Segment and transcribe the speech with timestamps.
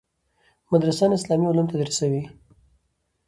[0.71, 2.23] مدرسان اسلامي علوم تدریسوي.